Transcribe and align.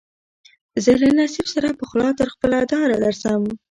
زه 0.83 0.91
له 1.01 1.07
نصیب 1.19 1.47
سره 1.53 1.77
پخلا 1.79 2.09
تر 2.19 2.27
خپله 2.33 2.59
داره 2.71 2.95
درځم 3.03 3.43